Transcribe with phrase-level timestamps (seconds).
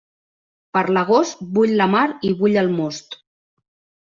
[0.77, 3.21] Per l'agost, bull la mar i bull el most.